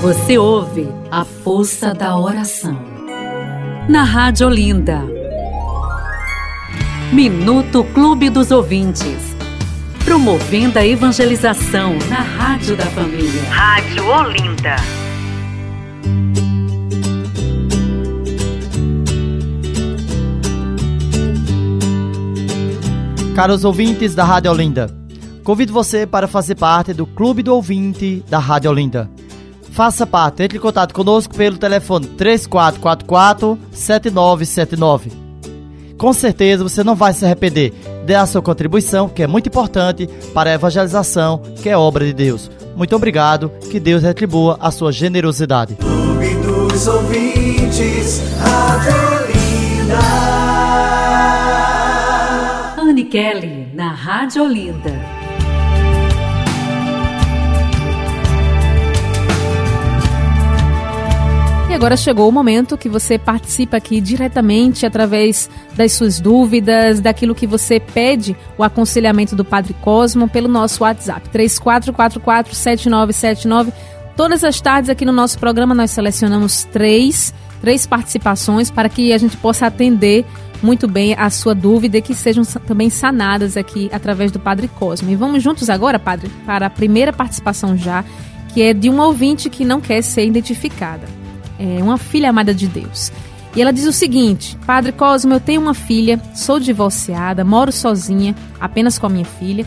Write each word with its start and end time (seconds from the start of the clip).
Você 0.00 0.36
ouve 0.36 0.86
a 1.10 1.24
força 1.24 1.94
da 1.94 2.16
oração. 2.16 2.78
Na 3.88 4.04
Rádio 4.04 4.46
Olinda. 4.46 5.02
Minuto 7.12 7.82
Clube 7.82 8.28
dos 8.28 8.50
Ouvintes. 8.50 9.34
Promovendo 10.04 10.78
a 10.78 10.86
evangelização 10.86 11.96
na 12.08 12.20
Rádio 12.20 12.76
da 12.76 12.84
Família. 12.86 13.42
Rádio 13.50 14.06
Olinda. 14.06 14.76
Caros 23.34 23.64
ouvintes 23.64 24.14
da 24.14 24.24
Rádio 24.24 24.50
Olinda, 24.50 24.90
convido 25.44 25.72
você 25.72 26.06
para 26.06 26.26
fazer 26.26 26.54
parte 26.54 26.94
do 26.94 27.06
Clube 27.06 27.42
do 27.42 27.54
Ouvinte 27.54 28.24
da 28.30 28.38
Rádio 28.38 28.70
Olinda. 28.70 29.10
Faça 29.76 30.06
parte, 30.06 30.42
entre 30.42 30.56
em 30.56 30.60
contato 30.60 30.94
conosco 30.94 31.36
pelo 31.36 31.58
telefone 31.58 32.06
3444 32.06 33.58
7979. 33.70 35.12
Com 35.98 36.14
certeza 36.14 36.62
você 36.62 36.82
não 36.82 36.94
vai 36.94 37.12
se 37.12 37.26
arrepender. 37.26 37.74
Dê 38.06 38.14
a 38.14 38.24
sua 38.24 38.40
contribuição, 38.40 39.06
que 39.06 39.22
é 39.22 39.26
muito 39.26 39.50
importante 39.50 40.08
para 40.32 40.48
a 40.48 40.54
evangelização, 40.54 41.42
que 41.62 41.68
é 41.68 41.76
obra 41.76 42.06
de 42.06 42.14
Deus. 42.14 42.50
Muito 42.74 42.96
obrigado, 42.96 43.52
que 43.70 43.78
Deus 43.78 44.02
retribua 44.02 44.56
a 44.62 44.70
sua 44.70 44.90
generosidade. 44.90 45.74
Clube 45.74 46.34
dos 46.36 46.86
ouvintes, 46.86 48.22
Anne 52.78 53.04
Kelly, 53.04 53.68
na 53.74 53.92
Rádio 53.92 54.42
Olinda. 54.42 55.15
Agora 61.76 61.94
chegou 61.94 62.26
o 62.26 62.32
momento 62.32 62.78
que 62.78 62.88
você 62.88 63.18
participa 63.18 63.76
aqui 63.76 64.00
diretamente 64.00 64.86
através 64.86 65.50
das 65.76 65.92
suas 65.92 66.18
dúvidas, 66.18 67.00
daquilo 67.00 67.34
que 67.34 67.46
você 67.46 67.78
pede, 67.78 68.34
o 68.56 68.64
aconselhamento 68.64 69.36
do 69.36 69.44
Padre 69.44 69.76
Cosmo 69.82 70.26
pelo 70.26 70.48
nosso 70.48 70.82
WhatsApp 70.82 71.28
34447979. 71.28 73.74
Todas 74.16 74.42
as 74.42 74.58
tardes 74.58 74.88
aqui 74.88 75.04
no 75.04 75.12
nosso 75.12 75.38
programa 75.38 75.74
nós 75.74 75.90
selecionamos 75.90 76.64
três, 76.64 77.34
três 77.60 77.86
participações 77.86 78.70
para 78.70 78.88
que 78.88 79.12
a 79.12 79.18
gente 79.18 79.36
possa 79.36 79.66
atender 79.66 80.24
muito 80.62 80.88
bem 80.88 81.12
a 81.12 81.28
sua 81.28 81.54
dúvida 81.54 81.98
e 81.98 82.02
que 82.02 82.14
sejam 82.14 82.42
também 82.66 82.88
sanadas 82.88 83.54
aqui 83.54 83.90
através 83.92 84.32
do 84.32 84.40
Padre 84.40 84.66
Cosmo. 84.66 85.10
E 85.10 85.14
vamos 85.14 85.42
juntos 85.42 85.68
agora, 85.68 85.98
Padre, 85.98 86.30
para 86.46 86.64
a 86.64 86.70
primeira 86.70 87.12
participação 87.12 87.76
já, 87.76 88.02
que 88.54 88.62
é 88.62 88.72
de 88.72 88.88
um 88.88 88.98
ouvinte 88.98 89.50
que 89.50 89.62
não 89.62 89.78
quer 89.78 90.00
ser 90.00 90.24
identificada 90.24 91.25
é, 91.58 91.82
uma 91.82 91.98
filha 91.98 92.30
amada 92.30 92.54
de 92.54 92.66
Deus. 92.66 93.12
E 93.56 93.62
ela 93.62 93.72
diz 93.72 93.86
o 93.86 93.92
seguinte: 93.92 94.56
Padre 94.66 94.92
Cosmo, 94.92 95.32
eu 95.32 95.40
tenho 95.40 95.62
uma 95.62 95.72
filha, 95.72 96.20
sou 96.34 96.60
divorciada, 96.60 97.44
moro 97.44 97.72
sozinha, 97.72 98.34
apenas 98.60 98.98
com 98.98 99.06
a 99.06 99.10
minha 99.10 99.24
filha. 99.24 99.66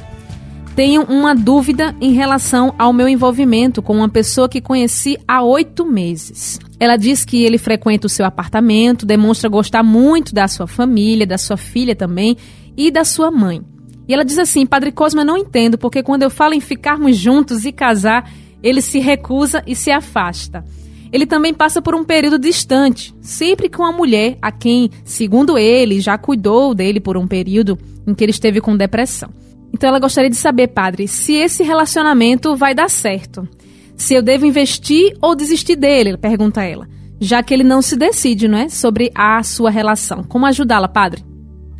Tenho 0.76 1.02
uma 1.04 1.36
dúvida 1.36 1.94
em 2.00 2.14
relação 2.14 2.74
ao 2.78 2.94
meu 2.94 3.10
envolvimento 3.10 3.82
com 3.82 3.98
uma 3.98 4.08
pessoa 4.08 4.48
que 4.48 4.62
conheci 4.62 5.18
há 5.28 5.42
oito 5.42 5.86
meses. 5.86 6.60
Ela 6.80 6.96
diz 6.96 7.26
que 7.26 7.44
ele 7.44 7.58
frequenta 7.58 8.08
o 8.08 8.10
seu 8.10 8.26
apartamento, 8.26 9.06
demonstra 9.06 9.50
gostar 9.50 9.84
muito 9.84 10.34
da 10.34 10.48
sua 10.48 10.68
família, 10.68 11.28
da 11.28 11.38
sua 11.38 11.58
filha 11.58 11.96
também 11.96 12.38
e 12.78 12.92
da 12.92 13.04
sua 13.04 13.30
mãe. 13.30 13.62
E 14.08 14.14
ela 14.14 14.24
diz 14.24 14.38
assim: 14.38 14.68
Padre 14.68 14.92
Cosmo, 14.92 15.22
eu 15.22 15.26
não 15.26 15.38
entendo, 15.38 15.80
porque 15.80 16.04
quando 16.04 16.24
eu 16.24 16.30
falo 16.30 16.54
em 16.54 16.62
ficarmos 16.62 17.18
juntos 17.18 17.66
e 17.66 17.72
casar, 17.72 18.32
ele 18.62 18.82
se 18.82 19.00
recusa 19.00 19.64
e 19.66 19.76
se 19.76 19.90
afasta 19.90 20.64
ele 21.12 21.26
também 21.26 21.54
passa 21.54 21.82
por 21.82 21.96
um 21.96 22.04
período 22.04 22.38
distante, 22.38 23.14
sempre 23.22 23.70
com 23.70 23.84
a 23.84 23.92
mulher 23.92 24.38
a 24.42 24.52
quem, 24.52 24.90
segundo 25.04 25.58
ele, 25.58 26.00
já 26.00 26.18
cuidou 26.18 26.74
dele 26.76 27.00
por 27.00 27.18
um 27.18 27.28
período 27.28 27.78
em 28.06 28.14
que 28.14 28.24
ele 28.24 28.32
esteve 28.32 28.62
com 28.62 28.78
depressão. 28.78 29.30
Então 29.74 29.90
ela 29.90 30.00
gostaria 30.00 30.30
de 30.30 30.36
saber, 30.36 30.70
padre, 30.70 31.08
se 31.08 31.34
esse 31.34 31.64
relacionamento 31.64 32.56
vai 32.56 32.74
dar 32.74 32.90
certo. 32.90 33.48
Se 33.96 34.14
eu 34.14 34.22
devo 34.22 34.46
investir 34.46 35.16
ou 35.22 35.36
desistir 35.36 35.76
dele, 35.76 36.18
pergunta 36.18 36.64
ela. 36.64 36.88
Já 37.20 37.44
que 37.44 37.54
ele 37.54 37.64
não 37.64 37.82
se 37.82 37.98
decide, 37.98 38.48
não 38.48 38.58
é? 38.58 38.70
Sobre 38.70 39.12
a 39.14 39.44
sua 39.44 39.70
relação. 39.70 40.24
Como 40.24 40.46
ajudá-la, 40.46 40.88
padre? 40.88 41.24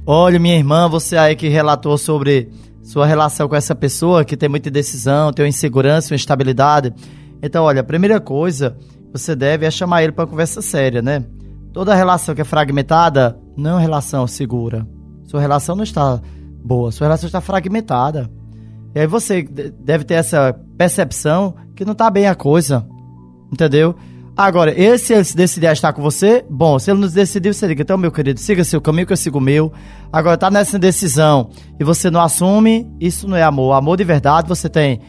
Olha, 0.06 0.38
minha 0.38 0.58
irmã, 0.58 0.90
você 0.90 1.16
aí 1.16 1.36
que 1.36 1.48
relatou 1.48 1.98
sobre 1.98 2.50
sua 2.84 3.06
relação 3.06 3.48
com 3.48 3.56
essa 3.56 3.74
pessoa 3.74 4.26
que 4.26 4.36
tem 4.36 4.50
muita 4.50 4.68
indecisão, 4.68 5.32
tem 5.32 5.46
uma 5.46 5.50
insegurança, 5.50 6.12
uma 6.12 6.18
instabilidade. 6.18 6.94
Então, 7.42 7.64
olha, 7.64 7.82
a 7.82 7.84
primeira 7.84 8.20
coisa 8.20 8.76
você 9.12 9.36
deve 9.36 9.66
é 9.66 9.72
chamar 9.72 10.04
ele 10.04 10.12
para 10.12 10.28
conversa 10.28 10.62
séria, 10.62 11.02
né? 11.02 11.24
Toda 11.74 11.96
relação 11.96 12.34
que 12.34 12.42
é 12.42 12.46
fragmentada 12.46 13.40
não 13.56 13.72
é 13.72 13.74
uma 13.74 13.80
relação 13.80 14.26
segura. 14.28 14.88
Sua 15.26 15.40
relação 15.40 15.76
não 15.76 15.84
está 15.84 16.20
boa, 16.64 16.92
sua 16.92 17.06
relação 17.06 17.28
está 17.28 17.42
fragmentada. 17.42 18.30
E 18.96 19.00
aí 19.00 19.08
você 19.08 19.44
deve 19.44 20.04
ter 20.04 20.16
essa 20.16 20.54
percepção 20.78 21.56
que 21.76 21.86
não 21.86 21.94
está 21.94 22.10
bem 22.10 22.28
a 22.28 22.36
coisa. 22.36 22.88
Entendeu? 23.52 23.96
Agora, 24.36 24.74
esse 24.80 25.14
ele 25.14 25.24
se 25.26 25.36
decidir 25.36 25.68
a 25.68 25.74
estar 25.74 25.92
com 25.92 26.02
você, 26.02 26.46
bom, 26.50 26.80
se 26.80 26.90
ele 26.90 27.02
não 27.02 27.10
decidir, 27.10 27.54
você 27.54 27.68
diga, 27.68 27.82
então, 27.82 27.98
meu 27.98 28.12
querido, 28.12 28.40
siga 28.40 28.64
seu 28.64 28.80
caminho 28.80 29.06
que 29.06 29.12
eu 29.12 29.18
sigo 29.18 29.38
o 29.38 29.42
meu. 29.42 29.72
Agora, 30.14 30.38
tá 30.38 30.50
nessa 30.50 30.80
decisão 30.80 31.50
e 31.78 31.84
você 31.84 32.10
não 32.10 32.22
assume, 32.22 32.90
isso 33.02 33.28
não 33.28 33.36
é 33.36 33.44
amor. 33.44 33.74
Amor 33.74 33.98
de 33.98 34.06
verdade, 34.06 34.48
você 34.48 34.70
tem 34.70 35.02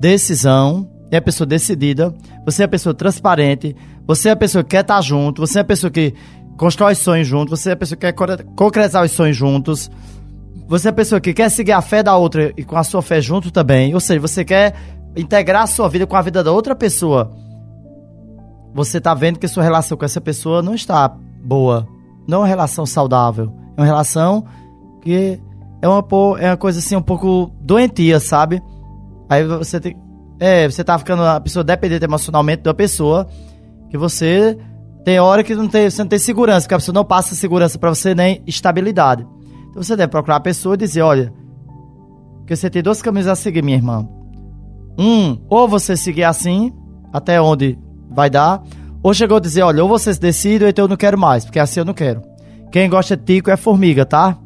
decisão, 0.00 0.89
é 1.10 1.16
a 1.16 1.22
pessoa 1.22 1.46
decidida, 1.46 2.14
você 2.44 2.62
é 2.62 2.64
a 2.66 2.68
pessoa 2.68 2.94
transparente, 2.94 3.74
você 4.06 4.28
é 4.28 4.32
a 4.32 4.36
pessoa 4.36 4.62
que 4.62 4.70
quer 4.70 4.82
estar 4.82 5.00
junto, 5.00 5.40
você 5.40 5.58
é 5.58 5.62
a 5.62 5.64
pessoa 5.64 5.90
que 5.90 6.14
constrói 6.56 6.94
sonhos 6.94 7.26
juntos, 7.26 7.58
você 7.58 7.70
é 7.70 7.72
a 7.72 7.76
pessoa 7.76 7.98
que 7.98 8.12
quer 8.12 8.44
concretizar 8.54 9.04
os 9.04 9.10
sonhos 9.10 9.36
juntos, 9.36 9.90
você 10.68 10.88
é 10.88 10.90
a 10.90 10.94
pessoa 10.94 11.20
que 11.20 11.32
quer 11.32 11.48
seguir 11.50 11.72
a 11.72 11.80
fé 11.80 12.02
da 12.02 12.16
outra 12.16 12.52
e 12.56 12.62
com 12.62 12.76
a 12.76 12.84
sua 12.84 13.02
fé 13.02 13.20
junto 13.20 13.50
também, 13.50 13.92
ou 13.92 14.00
seja, 14.00 14.20
você 14.20 14.44
quer 14.44 14.74
integrar 15.16 15.62
a 15.62 15.66
sua 15.66 15.88
vida 15.88 16.06
com 16.06 16.16
a 16.16 16.22
vida 16.22 16.44
da 16.44 16.52
outra 16.52 16.74
pessoa. 16.74 17.30
Você 18.72 18.98
está 18.98 19.12
vendo 19.14 19.38
que 19.38 19.48
sua 19.48 19.64
relação 19.64 19.98
com 19.98 20.04
essa 20.04 20.20
pessoa 20.20 20.62
não 20.62 20.74
está 20.74 21.08
boa, 21.42 21.88
não 22.28 22.38
é 22.38 22.40
uma 22.42 22.46
relação 22.46 22.86
saudável, 22.86 23.52
é 23.76 23.80
uma 23.80 23.86
relação 23.86 24.44
que 25.02 25.40
é 25.82 25.88
uma, 25.88 26.06
é 26.38 26.50
uma 26.50 26.56
coisa 26.56 26.78
assim 26.78 26.94
um 26.94 27.02
pouco 27.02 27.50
doentia, 27.60 28.20
sabe? 28.20 28.62
Aí 29.28 29.44
você 29.44 29.80
tem 29.80 29.96
é, 30.40 30.66
você 30.66 30.82
tá 30.82 30.98
ficando 30.98 31.22
a 31.22 31.38
pessoa 31.38 31.62
dependente 31.62 32.02
emocionalmente 32.02 32.62
da 32.62 32.72
pessoa, 32.72 33.28
que 33.90 33.98
você 33.98 34.56
tem 35.04 35.20
hora 35.20 35.44
que 35.44 35.54
não 35.54 35.68
tem, 35.68 35.90
você 35.90 36.02
não 36.02 36.08
tem 36.08 36.18
segurança, 36.18 36.66
que 36.66 36.72
a 36.72 36.78
pessoa 36.78 36.94
não 36.94 37.04
passa 37.04 37.34
segurança 37.34 37.78
para 37.78 37.90
você 37.90 38.14
nem 38.14 38.42
estabilidade. 38.46 39.26
Então 39.68 39.82
você 39.82 39.94
deve 39.94 40.10
procurar 40.10 40.36
a 40.36 40.40
pessoa 40.40 40.74
e 40.74 40.78
dizer, 40.78 41.02
olha, 41.02 41.32
que 42.46 42.56
você 42.56 42.70
tem 42.70 42.82
dois 42.82 43.02
caminhos 43.02 43.28
a 43.28 43.36
seguir, 43.36 43.62
minha 43.62 43.76
irmã. 43.76 44.08
Um, 44.98 45.38
ou 45.48 45.68
você 45.68 45.94
seguir 45.94 46.24
assim, 46.24 46.72
até 47.12 47.40
onde 47.40 47.78
vai 48.10 48.30
dar, 48.30 48.62
ou 49.02 49.12
chegou 49.12 49.36
a 49.36 49.40
dizer, 49.40 49.62
olha, 49.62 49.82
ou 49.82 49.88
você 49.88 50.12
se 50.12 50.20
decide, 50.20 50.64
ou 50.64 50.70
então 50.70 50.86
eu 50.86 50.88
não 50.88 50.96
quero 50.96 51.18
mais, 51.18 51.44
porque 51.44 51.58
assim 51.58 51.80
eu 51.80 51.84
não 51.84 51.94
quero. 51.94 52.22
Quem 52.72 52.88
gosta 52.88 53.16
de 53.16 53.24
tico 53.24 53.50
é 53.50 53.56
formiga, 53.56 54.06
tá? 54.06 54.38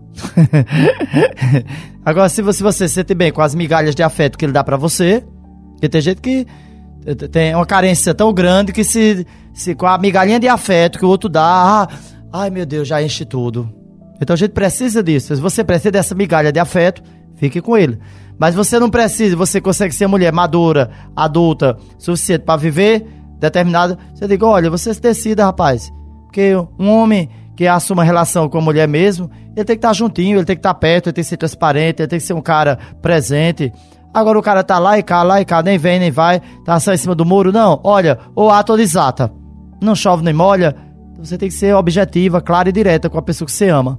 Agora, 2.04 2.28
se 2.28 2.42
você, 2.42 2.58
se 2.58 2.62
você 2.62 2.88
se 2.88 2.94
sente 2.94 3.14
bem 3.14 3.32
com 3.32 3.40
as 3.40 3.54
migalhas 3.54 3.94
de 3.94 4.02
afeto 4.02 4.36
que 4.36 4.44
ele 4.44 4.52
dá 4.52 4.62
para 4.62 4.76
você, 4.76 5.24
porque 5.74 5.88
tem 5.88 6.00
gente 6.00 6.20
que 6.20 6.46
tem 7.30 7.54
uma 7.54 7.66
carência 7.66 8.14
tão 8.14 8.32
grande 8.32 8.72
que 8.72 8.82
se, 8.82 9.26
se 9.52 9.74
com 9.74 9.86
a 9.86 9.98
migalhinha 9.98 10.40
de 10.40 10.48
afeto 10.48 10.98
que 10.98 11.04
o 11.04 11.08
outro 11.08 11.28
dá, 11.28 11.42
ah, 11.42 11.88
ai 12.32 12.50
meu 12.50 12.64
Deus, 12.64 12.88
já 12.88 13.02
enche 13.02 13.24
tudo. 13.24 13.70
Então 14.20 14.34
a 14.34 14.36
gente 14.36 14.52
precisa 14.52 15.02
disso. 15.02 15.34
Se 15.34 15.42
você 15.42 15.62
precisa 15.62 15.90
dessa 15.90 16.14
migalha 16.14 16.50
de 16.50 16.58
afeto, 16.58 17.02
fique 17.36 17.60
com 17.60 17.76
ele. 17.76 17.98
Mas 18.38 18.54
você 18.54 18.78
não 18.78 18.90
precisa, 18.90 19.36
você 19.36 19.60
consegue 19.60 19.94
ser 19.94 20.06
mulher 20.06 20.32
madura, 20.32 20.90
adulta, 21.14 21.76
suficiente 21.98 22.42
para 22.42 22.56
viver 22.56 23.06
determinada. 23.38 23.98
Você 24.14 24.26
diga, 24.26 24.46
olha, 24.46 24.70
você 24.70 24.92
se 24.94 25.00
decida, 25.00 25.44
rapaz. 25.44 25.92
Porque 26.24 26.54
um 26.78 26.88
homem 26.90 27.28
que 27.56 27.66
assuma 27.66 28.00
uma 28.00 28.04
relação 28.04 28.48
com 28.48 28.58
a 28.58 28.60
mulher 28.60 28.88
mesmo, 28.88 29.30
ele 29.54 29.64
tem 29.64 29.76
que 29.76 29.78
estar 29.78 29.92
juntinho, 29.92 30.38
ele 30.38 30.44
tem 30.44 30.56
que 30.56 30.60
estar 30.60 30.74
perto, 30.74 31.06
ele 31.06 31.12
tem 31.12 31.22
que 31.22 31.30
ser 31.30 31.36
transparente, 31.36 32.00
ele 32.00 32.08
tem 32.08 32.18
que 32.18 32.24
ser 32.24 32.34
um 32.34 32.40
cara 32.40 32.78
presente. 33.00 33.72
Agora 34.12 34.38
o 34.38 34.42
cara 34.42 34.62
tá 34.62 34.78
lá 34.78 34.98
e 34.98 35.02
cá, 35.02 35.22
lá 35.22 35.40
e 35.40 35.44
cá, 35.44 35.62
nem 35.62 35.78
vem, 35.78 35.98
nem 35.98 36.10
vai, 36.10 36.40
tá 36.64 36.78
só 36.78 36.92
em 36.92 36.96
cima 36.96 37.14
do 37.14 37.24
muro. 37.24 37.52
Não, 37.52 37.80
olha, 37.82 38.18
ou 38.34 38.50
ato 38.50 38.72
ou 38.72 38.78
desata. 38.78 39.32
Não 39.80 39.94
chove 39.94 40.24
nem 40.24 40.34
molha. 40.34 40.74
Você 41.18 41.38
tem 41.38 41.48
que 41.48 41.54
ser 41.54 41.74
objetiva, 41.74 42.40
clara 42.40 42.68
e 42.68 42.72
direta 42.72 43.08
com 43.08 43.18
a 43.18 43.22
pessoa 43.22 43.46
que 43.46 43.52
você 43.52 43.68
ama. 43.68 43.98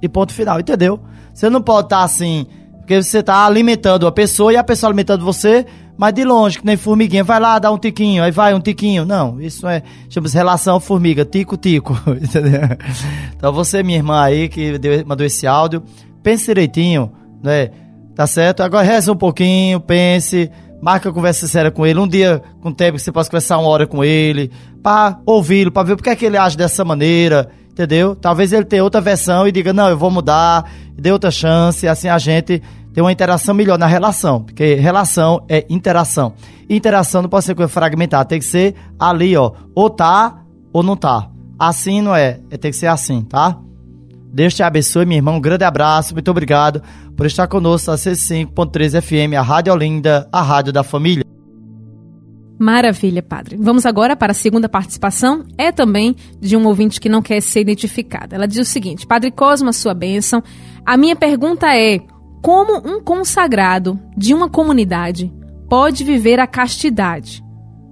E 0.00 0.08
ponto 0.08 0.32
final, 0.32 0.60
entendeu? 0.60 1.00
Você 1.34 1.50
não 1.50 1.60
pode 1.60 1.86
estar 1.86 1.98
tá 1.98 2.04
assim, 2.04 2.46
porque 2.88 3.02
você 3.02 3.22
tá 3.22 3.44
alimentando 3.44 4.06
a 4.06 4.12
pessoa 4.12 4.50
e 4.50 4.56
a 4.56 4.64
pessoa 4.64 4.88
alimentando 4.88 5.22
você, 5.22 5.66
mas 5.94 6.14
de 6.14 6.24
longe, 6.24 6.58
que 6.58 6.64
nem 6.64 6.74
formiguinha, 6.74 7.22
vai 7.22 7.38
lá, 7.38 7.58
dá 7.58 7.70
um 7.70 7.76
tiquinho, 7.76 8.24
aí 8.24 8.30
vai 8.30 8.54
um 8.54 8.60
tiquinho. 8.60 9.04
Não, 9.04 9.38
isso 9.38 9.68
é, 9.68 9.82
chama-se 10.08 10.34
relação 10.34 10.80
formiga, 10.80 11.22
tico-tico, 11.22 11.94
entendeu? 12.18 12.62
Então 13.36 13.52
você, 13.52 13.82
minha 13.82 13.98
irmã 13.98 14.22
aí, 14.22 14.48
que 14.48 14.78
deu, 14.78 15.04
mandou 15.06 15.26
esse 15.26 15.46
áudio, 15.46 15.82
pense 16.22 16.46
direitinho, 16.46 17.12
né? 17.42 17.68
Tá 18.14 18.26
certo? 18.26 18.62
Agora 18.62 18.86
reza 18.86 19.12
um 19.12 19.16
pouquinho, 19.16 19.80
pense, 19.80 20.50
marca 20.80 21.12
conversa 21.12 21.46
séria 21.46 21.70
com 21.70 21.86
ele, 21.86 22.00
um 22.00 22.08
dia 22.08 22.40
com 22.62 22.72
tempo 22.72 22.96
que 22.96 23.02
você 23.02 23.12
possa 23.12 23.28
conversar 23.28 23.58
uma 23.58 23.68
hora 23.68 23.86
com 23.86 24.02
ele, 24.02 24.50
para 24.82 25.20
ouvi-lo, 25.26 25.70
para 25.70 25.82
ver 25.82 25.96
por 25.96 26.02
que, 26.02 26.08
é 26.08 26.16
que 26.16 26.24
ele 26.24 26.38
age 26.38 26.56
dessa 26.56 26.86
maneira, 26.86 27.50
entendeu? 27.70 28.16
Talvez 28.16 28.50
ele 28.50 28.64
tenha 28.64 28.82
outra 28.82 29.02
versão 29.02 29.46
e 29.46 29.52
diga, 29.52 29.74
não, 29.74 29.90
eu 29.90 29.98
vou 29.98 30.10
mudar, 30.10 30.64
dê 30.96 31.12
outra 31.12 31.30
chance, 31.30 31.86
assim 31.86 32.08
a 32.08 32.16
gente 32.16 32.62
tem 32.92 33.02
uma 33.02 33.12
interação 33.12 33.54
melhor 33.54 33.78
na 33.78 33.86
relação, 33.86 34.42
porque 34.42 34.74
relação 34.74 35.44
é 35.48 35.64
interação. 35.68 36.34
Interação 36.68 37.22
não 37.22 37.28
pode 37.28 37.44
ser 37.44 37.54
coisa 37.54 37.68
fragmentada, 37.68 38.24
tem 38.24 38.38
que 38.38 38.44
ser 38.44 38.74
ali, 38.98 39.36
ó, 39.36 39.52
ou 39.74 39.88
tá 39.90 40.42
ou 40.72 40.82
não 40.82 40.96
tá. 40.96 41.30
Assim 41.58 42.00
não 42.00 42.14
é, 42.14 42.40
é 42.50 42.56
tem 42.56 42.70
que 42.70 42.76
ser 42.76 42.86
assim, 42.86 43.22
tá? 43.22 43.58
Deus 44.32 44.54
te 44.54 44.62
abençoe, 44.62 45.06
meu 45.06 45.16
irmão. 45.16 45.36
Um 45.36 45.40
grande 45.40 45.64
abraço, 45.64 46.14
muito 46.14 46.30
obrigado 46.30 46.82
por 47.16 47.26
estar 47.26 47.46
conosco 47.48 47.90
na 47.90 47.96
C5.3 47.96 49.00
FM, 49.00 49.34
a 49.36 49.42
Rádio 49.42 49.72
Olinda, 49.72 50.28
a 50.30 50.42
rádio 50.42 50.72
da 50.72 50.84
família. 50.84 51.24
Maravilha, 52.58 53.22
padre. 53.22 53.56
Vamos 53.56 53.86
agora 53.86 54.16
para 54.16 54.32
a 54.32 54.34
segunda 54.34 54.68
participação. 54.68 55.44
É 55.56 55.70
também 55.70 56.16
de 56.40 56.56
um 56.56 56.66
ouvinte 56.66 57.00
que 57.00 57.08
não 57.08 57.22
quer 57.22 57.40
ser 57.40 57.60
identificada. 57.60 58.34
Ela 58.34 58.48
diz 58.48 58.58
o 58.58 58.64
seguinte: 58.64 59.06
Padre 59.06 59.30
Cosma, 59.30 59.72
sua 59.72 59.94
bênção. 59.94 60.42
A 60.84 60.96
minha 60.96 61.14
pergunta 61.14 61.68
é: 61.72 62.00
como 62.42 62.78
um 62.78 63.02
consagrado 63.02 63.98
de 64.16 64.34
uma 64.34 64.48
comunidade 64.48 65.32
pode 65.68 66.04
viver 66.04 66.38
a 66.38 66.46
castidade? 66.46 67.44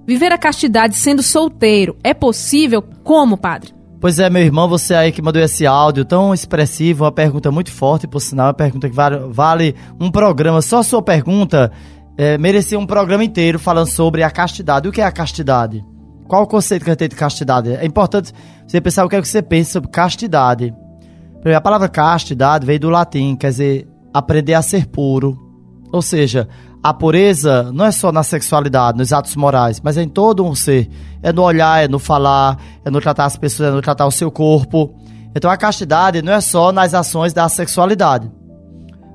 Viver 0.07 0.31
a 0.31 0.37
castidade 0.37 0.95
sendo 0.95 1.21
solteiro 1.21 1.97
é 2.03 2.13
possível? 2.13 2.81
Como, 3.03 3.37
padre? 3.37 3.75
Pois 3.99 4.19
é, 4.19 4.29
meu 4.29 4.41
irmão, 4.41 4.69
você 4.69 4.93
aí 4.93 5.11
que 5.11 5.21
mandou 5.21 5.41
esse 5.41 5.65
áudio 5.65 6.05
tão 6.05 6.33
expressivo, 6.33 7.03
uma 7.03 7.11
pergunta 7.11 7.51
muito 7.51 7.71
forte, 7.71 8.07
por 8.07 8.19
sinal, 8.19 8.47
uma 8.47 8.53
pergunta 8.53 8.87
que 8.87 8.95
vale, 8.95 9.75
um 9.99 10.11
programa. 10.11 10.61
Só 10.61 10.79
a 10.79 10.83
sua 10.83 11.01
pergunta 11.01 11.71
é, 12.17 12.37
merecia 12.37 12.77
um 12.77 12.85
programa 12.85 13.23
inteiro 13.23 13.57
falando 13.57 13.87
sobre 13.87 14.23
a 14.23 14.29
castidade. 14.29 14.87
O 14.87 14.91
que 14.91 15.01
é 15.01 15.03
a 15.03 15.11
castidade? 15.11 15.83
Qual 16.27 16.43
o 16.43 16.47
conceito 16.47 16.83
que 16.83 16.91
gente 16.91 16.99
tem 16.99 17.09
de 17.09 17.15
castidade? 17.15 17.71
É 17.71 17.85
importante 17.85 18.33
você 18.67 18.79
pensar 18.79 19.03
o 19.03 19.09
que 19.09 19.15
é 19.15 19.21
que 19.21 19.27
você 19.27 19.41
pensa 19.41 19.73
sobre 19.73 19.89
castidade. 19.89 20.73
A 21.55 21.61
palavra 21.61 21.87
castidade 21.87 22.65
veio 22.65 22.79
do 22.79 22.89
latim, 22.89 23.35
quer 23.35 23.49
dizer, 23.49 23.87
aprender 24.17 24.53
a 24.53 24.61
ser 24.61 24.87
puro. 24.87 25.37
Ou 25.91 26.01
seja, 26.01 26.47
a 26.83 26.93
pureza 26.93 27.71
não 27.73 27.85
é 27.85 27.91
só 27.91 28.11
na 28.11 28.23
sexualidade, 28.23 28.97
nos 28.97 29.11
atos 29.11 29.35
morais, 29.35 29.81
mas 29.81 29.97
é 29.97 30.03
em 30.03 30.09
todo 30.09 30.45
um 30.45 30.55
ser. 30.55 30.89
É 31.21 31.33
no 31.33 31.43
olhar, 31.43 31.83
é 31.83 31.87
no 31.87 31.99
falar, 31.99 32.57
é 32.85 32.89
no 32.89 33.01
tratar 33.01 33.25
as 33.25 33.37
pessoas, 33.37 33.69
é 33.69 33.71
no 33.71 33.81
tratar 33.81 34.05
o 34.05 34.11
seu 34.11 34.31
corpo. 34.31 34.95
Então 35.35 35.49
a 35.49 35.57
castidade 35.57 36.21
não 36.21 36.33
é 36.33 36.41
só 36.41 36.71
nas 36.71 36.93
ações 36.93 37.33
da 37.33 37.47
sexualidade. 37.49 38.31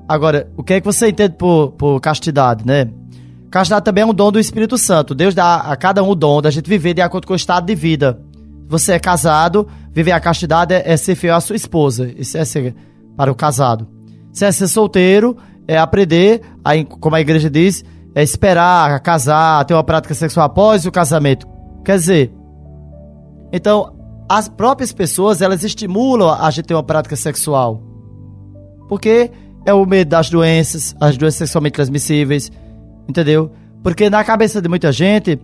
Agora, 0.07 0.51
o 0.57 0.63
que 0.63 0.73
é 0.73 0.79
que 0.81 0.85
você 0.85 1.09
entende 1.09 1.35
por, 1.35 1.71
por 1.71 1.99
castidade, 1.99 2.65
né? 2.65 2.89
Castidade 3.49 3.85
também 3.85 4.01
é 4.01 4.05
um 4.05 4.13
dom 4.13 4.31
do 4.31 4.39
Espírito 4.39 4.77
Santo. 4.77 5.15
Deus 5.15 5.33
dá 5.33 5.57
a 5.57 5.75
cada 5.75 6.03
um 6.03 6.09
o 6.09 6.15
dom 6.15 6.41
da 6.41 6.49
gente 6.49 6.67
viver 6.67 6.93
de 6.93 7.01
acordo 7.01 7.27
com 7.27 7.33
o 7.33 7.35
estado 7.35 7.65
de 7.65 7.75
vida. 7.75 8.19
Você 8.67 8.93
é 8.93 8.99
casado, 8.99 9.67
viver 9.91 10.11
a 10.11 10.19
castidade 10.19 10.73
é, 10.73 10.83
é 10.85 10.97
ser 10.97 11.15
fiel 11.15 11.35
à 11.35 11.39
sua 11.39 11.55
esposa. 11.55 12.11
Isso 12.17 12.37
é 12.37 12.43
ser 12.43 12.75
para 13.15 13.31
o 13.31 13.35
casado. 13.35 13.87
Se 14.33 14.45
é 14.45 14.51
ser 14.51 14.67
solteiro, 14.67 15.37
é 15.67 15.77
aprender, 15.77 16.41
a, 16.65 16.71
como 16.83 17.15
a 17.15 17.21
igreja 17.21 17.49
diz, 17.49 17.85
é 18.15 18.21
esperar, 18.21 18.99
casar, 18.99 19.63
ter 19.63 19.73
uma 19.73 19.83
prática 19.83 20.13
sexual 20.13 20.47
após 20.47 20.85
o 20.85 20.91
casamento. 20.91 21.47
Quer 21.85 21.97
dizer, 21.97 22.33
então, 23.51 23.93
as 24.27 24.49
próprias 24.49 24.91
pessoas, 24.91 25.41
elas 25.41 25.63
estimulam 25.63 26.29
a 26.29 26.49
gente 26.49 26.65
ter 26.65 26.73
uma 26.73 26.83
prática 26.83 27.15
sexual. 27.15 27.81
Porque 28.89 29.29
é 29.65 29.73
o 29.73 29.85
medo 29.85 30.09
das 30.09 30.29
doenças, 30.29 30.95
as 30.99 31.15
doenças 31.15 31.37
sexualmente 31.37 31.73
transmissíveis, 31.73 32.51
entendeu? 33.07 33.51
Porque 33.83 34.09
na 34.09 34.23
cabeça 34.23 34.61
de 34.61 34.67
muita 34.67 34.91
gente, 34.91 35.39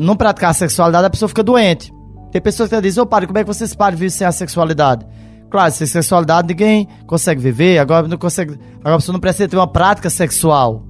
não 0.00 0.16
praticar 0.16 0.50
a 0.50 0.54
sexualidade, 0.54 1.06
a 1.06 1.10
pessoa 1.10 1.28
fica 1.28 1.42
doente. 1.42 1.92
Tem 2.30 2.42
pessoas 2.42 2.68
que 2.68 2.80
dizem, 2.80 3.00
ô 3.00 3.04
oh, 3.04 3.06
padre, 3.06 3.26
como 3.26 3.38
é 3.38 3.42
que 3.42 3.46
vocês 3.46 3.74
param 3.74 3.94
de 3.94 4.00
viver 4.00 4.10
sem 4.10 4.26
a 4.26 4.32
sexualidade? 4.32 5.06
Claro, 5.54 5.72
sem 5.72 5.86
sexualidade 5.86 6.48
ninguém 6.48 6.88
consegue 7.06 7.40
viver, 7.40 7.78
agora 7.78 8.08
não 8.08 8.18
consegue. 8.18 8.58
Agora 8.80 8.96
a 8.96 8.98
pessoa 8.98 9.12
não 9.12 9.20
precisa 9.20 9.46
ter 9.46 9.56
uma 9.56 9.68
prática 9.68 10.10
sexual. 10.10 10.84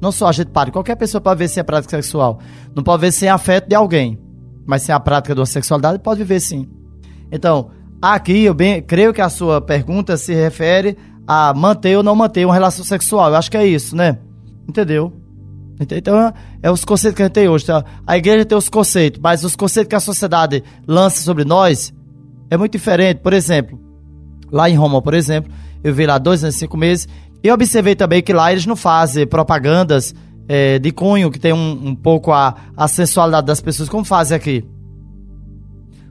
Não 0.00 0.10
só 0.10 0.28
a 0.28 0.32
gente 0.32 0.48
para, 0.48 0.70
qualquer 0.70 0.96
pessoa 0.96 1.20
pode 1.20 1.36
viver 1.36 1.48
sem 1.48 1.60
a 1.60 1.64
prática 1.64 1.90
sexual. 1.90 2.40
Não 2.74 2.82
pode 2.82 3.02
viver 3.02 3.12
sem 3.12 3.28
afeto 3.28 3.68
de 3.68 3.74
alguém. 3.74 4.18
Mas 4.66 4.80
sem 4.80 4.94
a 4.94 4.98
prática 4.98 5.34
da 5.34 5.44
sexualidade 5.44 5.98
pode 5.98 6.20
viver 6.20 6.40
sim. 6.40 6.66
Então, 7.30 7.68
aqui 8.00 8.44
eu 8.44 8.54
bem 8.54 8.80
creio 8.80 9.12
que 9.12 9.20
a 9.20 9.28
sua 9.28 9.60
pergunta 9.60 10.16
se 10.16 10.32
refere 10.32 10.96
a 11.26 11.52
manter 11.52 11.94
ou 11.94 12.02
não 12.02 12.16
manter 12.16 12.46
uma 12.46 12.54
relação 12.54 12.86
sexual. 12.86 13.28
Eu 13.28 13.36
acho 13.36 13.50
que 13.50 13.58
é 13.58 13.66
isso, 13.66 13.94
né? 13.94 14.16
Entendeu? 14.66 15.12
Então, 15.78 16.32
é 16.62 16.70
os 16.70 16.82
conceitos 16.82 17.14
que 17.14 17.20
a 17.20 17.26
gente 17.26 17.34
tem 17.34 17.46
hoje. 17.46 17.66
Tá? 17.66 17.84
A 18.06 18.16
igreja 18.16 18.46
tem 18.46 18.56
os 18.56 18.70
conceitos, 18.70 19.20
mas 19.22 19.44
os 19.44 19.54
conceitos 19.54 19.90
que 19.90 19.96
a 19.96 20.00
sociedade 20.00 20.64
lança 20.86 21.20
sobre 21.20 21.44
nós 21.44 21.92
é 22.50 22.56
muito 22.56 22.72
diferente. 22.72 23.20
Por 23.20 23.34
exemplo, 23.34 23.86
Lá 24.50 24.68
em 24.68 24.74
Roma, 24.74 25.02
por 25.02 25.14
exemplo, 25.14 25.52
eu 25.82 25.94
vi 25.94 26.06
lá 26.06 26.18
dois 26.18 26.42
anos 26.42 26.56
e 26.56 26.58
cinco 26.58 26.76
meses. 26.76 27.08
E 27.42 27.50
observei 27.50 27.94
também 27.94 28.22
que 28.22 28.32
lá 28.32 28.50
eles 28.50 28.66
não 28.66 28.76
fazem 28.76 29.26
propagandas 29.26 30.14
é, 30.48 30.78
de 30.78 30.90
cunho 30.90 31.30
que 31.30 31.38
tem 31.38 31.52
um, 31.52 31.88
um 31.88 31.94
pouco 31.94 32.32
a, 32.32 32.54
a 32.76 32.88
sensualidade 32.88 33.46
das 33.46 33.60
pessoas, 33.60 33.88
como 33.88 34.04
fazem 34.04 34.36
aqui. 34.36 34.64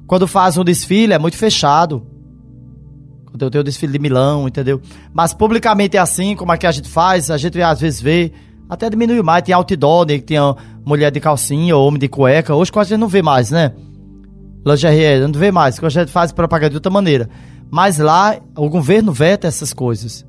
Quando 0.06 0.28
faz 0.28 0.57
um 0.57 0.63
desfile, 0.63 1.13
é 1.13 1.19
muito 1.19 1.36
fechado. 1.36 2.06
Quando 3.25 3.42
eu 3.42 3.51
tenho 3.51 3.62
o 3.62 3.63
desfile 3.63 3.92
de 3.92 4.00
Milão, 4.00 4.48
entendeu? 4.48 4.80
Mas 5.13 5.33
publicamente 5.33 5.98
é 5.98 6.00
assim, 6.00 6.36
como 6.36 6.51
aqui 6.51 6.66
a 6.66 6.72
gente 6.72 6.88
faz, 6.88 7.30
a 7.30 7.38
gente 7.38 7.62
às 7.62 7.81
vezes 7.81 8.00
vê, 8.00 8.31
até 8.69 8.90
diminuiu 8.90 9.24
mais. 9.24 9.44
Tem 9.44 9.54
outdoor, 9.54 10.07
né, 10.07 10.19
que 10.19 10.25
tinha 10.25 10.56
mulher 10.86 11.12
de 11.12 11.19
calcinha, 11.19 11.75
homem 11.75 12.00
de 12.00 12.07
cueca. 12.07 12.56
Hoje 12.56 12.72
quase 12.72 12.94
a 12.94 12.95
gente 12.95 13.01
não 13.01 13.10
vê 13.10 13.22
mais, 13.22 13.51
né? 13.51 13.74
Lingerie, 14.66 15.19
não 15.19 15.31
vê 15.31 15.51
mais, 15.51 15.75
porque 15.75 15.88
a 15.88 15.90
gente 15.90 16.12
faz 16.12 16.31
propaganda 16.31 16.69
de 16.69 16.78
outra 16.78 16.92
maneira. 16.92 17.30
Mas 17.69 17.98
lá 17.98 18.38
o 18.56 18.69
governo 18.69 19.12
veta 19.12 19.48
essas 19.48 19.74
coisas. 19.74 20.25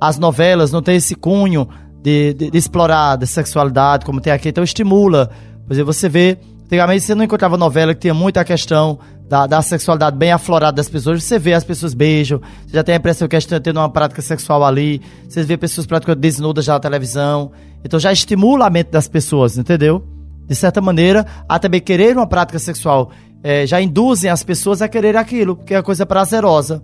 As 0.00 0.18
novelas 0.18 0.70
não 0.70 0.80
têm 0.80 0.96
esse 0.96 1.14
cunho 1.14 1.68
de, 2.02 2.32
de, 2.34 2.50
de 2.50 2.58
explorar 2.58 3.20
a 3.22 3.26
sexualidade 3.26 4.04
como 4.04 4.20
tem 4.20 4.32
aqui, 4.32 4.48
então 4.48 4.62
estimula. 4.62 5.30
Por 5.66 5.72
exemplo, 5.72 5.92
você 5.92 6.08
vê, 6.08 6.38
antigamente 6.64 7.02
você 7.02 7.14
não 7.14 7.24
encontrava 7.24 7.56
novela 7.56 7.94
que 7.94 8.00
tinha 8.00 8.14
muita 8.14 8.44
questão 8.44 8.98
da, 9.28 9.46
da 9.46 9.60
sexualidade 9.60 10.16
bem 10.16 10.32
aflorada 10.32 10.76
das 10.76 10.88
pessoas. 10.88 11.22
Você 11.22 11.38
vê 11.38 11.52
as 11.52 11.64
pessoas 11.64 11.94
beijam, 11.94 12.40
você 12.66 12.74
já 12.74 12.82
tem 12.82 12.94
a 12.94 12.98
impressão 12.98 13.28
que 13.28 13.36
estão 13.36 13.60
tendo 13.60 13.78
uma 13.78 13.90
prática 13.90 14.22
sexual 14.22 14.64
ali, 14.64 15.02
você 15.28 15.42
vê 15.42 15.56
pessoas 15.56 15.86
praticando 15.86 16.20
desnudas 16.20 16.64
já 16.64 16.74
na 16.74 16.80
televisão. 16.80 17.52
Então 17.84 17.98
já 17.98 18.12
estimula 18.12 18.66
a 18.66 18.70
mente 18.70 18.90
das 18.90 19.08
pessoas, 19.08 19.58
entendeu? 19.58 20.02
De 20.46 20.54
certa 20.54 20.80
maneira, 20.80 21.26
a 21.46 21.58
também 21.58 21.80
querer 21.80 22.16
uma 22.16 22.26
prática 22.26 22.58
sexual 22.58 23.10
é, 23.42 23.66
já 23.66 23.80
induzem 23.80 24.30
as 24.30 24.42
pessoas 24.42 24.82
a 24.82 24.88
querer 24.88 25.16
aquilo, 25.16 25.56
porque 25.56 25.74
é 25.74 25.82
coisa 25.82 26.04
prazerosa. 26.04 26.82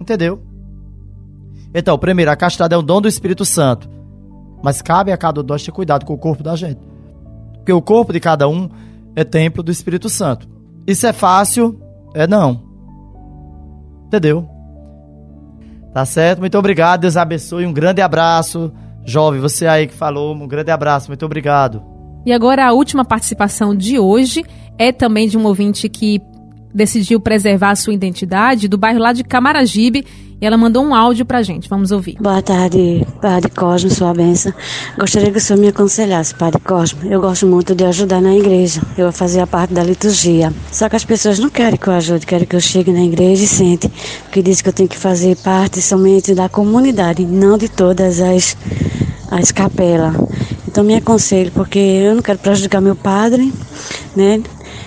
Entendeu? 0.00 0.42
Então, 1.74 1.98
primeiro, 1.98 2.30
a 2.30 2.36
castidade 2.36 2.74
é 2.74 2.78
um 2.78 2.82
dom 2.82 3.00
do 3.00 3.08
Espírito 3.08 3.44
Santo. 3.44 3.88
Mas 4.62 4.82
cabe 4.82 5.12
a 5.12 5.16
cada 5.16 5.40
um 5.40 5.44
ter 5.44 5.70
cuidado 5.70 6.04
com 6.04 6.14
o 6.14 6.18
corpo 6.18 6.42
da 6.42 6.56
gente. 6.56 6.80
Porque 7.54 7.72
o 7.72 7.82
corpo 7.82 8.12
de 8.12 8.20
cada 8.20 8.48
um 8.48 8.68
é 9.14 9.24
templo 9.24 9.62
do 9.62 9.70
Espírito 9.70 10.08
Santo. 10.08 10.48
Isso 10.86 11.06
é 11.06 11.12
fácil? 11.12 11.80
É 12.14 12.26
não. 12.26 12.62
Entendeu? 14.06 14.48
Tá 15.92 16.04
certo? 16.04 16.40
Muito 16.40 16.56
obrigado. 16.56 17.02
Deus 17.02 17.16
abençoe. 17.16 17.66
Um 17.66 17.72
grande 17.72 18.00
abraço. 18.00 18.72
Jovem, 19.04 19.40
você 19.40 19.66
aí 19.66 19.86
que 19.86 19.94
falou, 19.94 20.34
um 20.34 20.48
grande 20.48 20.70
abraço. 20.70 21.08
Muito 21.08 21.24
obrigado. 21.24 21.97
E 22.24 22.32
agora 22.32 22.66
a 22.66 22.72
última 22.72 23.04
participação 23.04 23.74
de 23.74 23.98
hoje 23.98 24.44
é 24.78 24.92
também 24.92 25.28
de 25.28 25.36
um 25.36 25.44
ouvinte 25.44 25.88
que 25.88 26.20
decidiu 26.74 27.18
preservar 27.18 27.70
a 27.70 27.76
sua 27.76 27.94
identidade, 27.94 28.68
do 28.68 28.78
bairro 28.78 29.00
lá 29.00 29.12
de 29.12 29.24
Camaragibe, 29.24 30.04
e 30.40 30.46
ela 30.46 30.56
mandou 30.56 30.84
um 30.84 30.94
áudio 30.94 31.26
pra 31.26 31.42
gente. 31.42 31.68
Vamos 31.68 31.90
ouvir. 31.90 32.16
Boa 32.20 32.40
tarde, 32.40 33.04
Padre 33.20 33.50
Cosmo, 33.50 33.90
sua 33.90 34.14
benção. 34.14 34.52
Gostaria 34.96 35.32
que 35.32 35.38
o 35.38 35.40
senhor 35.40 35.58
me 35.58 35.68
aconselhasse, 35.68 36.32
Padre 36.34 36.60
Cosmo. 36.60 37.00
Eu 37.10 37.20
gosto 37.20 37.44
muito 37.46 37.74
de 37.74 37.84
ajudar 37.84 38.20
na 38.20 38.36
igreja. 38.36 38.80
Eu 38.96 39.10
fazia 39.10 39.46
parte 39.48 39.74
da 39.74 39.82
liturgia. 39.82 40.52
Só 40.70 40.88
que 40.88 40.94
as 40.94 41.04
pessoas 41.04 41.40
não 41.40 41.50
querem 41.50 41.76
que 41.76 41.88
eu 41.88 41.92
ajude, 41.92 42.24
querem 42.24 42.46
que 42.46 42.54
eu 42.54 42.60
chegue 42.60 42.92
na 42.92 43.02
igreja 43.02 43.42
e 43.42 43.48
sente. 43.48 43.90
Porque 44.22 44.40
diz 44.40 44.60
que 44.62 44.68
eu 44.68 44.72
tenho 44.72 44.88
que 44.88 44.96
fazer 44.96 45.36
parte 45.38 45.82
somente 45.82 46.32
da 46.34 46.48
comunidade, 46.48 47.26
não 47.26 47.58
de 47.58 47.68
todas 47.68 48.20
as, 48.20 48.56
as 49.32 49.50
capelas. 49.50 50.14
Então 50.78 50.86
me 50.86 50.94
aconselho, 50.94 51.50
porque 51.50 51.76
eu 51.76 52.14
não 52.14 52.22
quero 52.22 52.38
prejudicar 52.38 52.80
meu 52.80 52.94
padre, 52.94 53.52
né? 54.14 54.40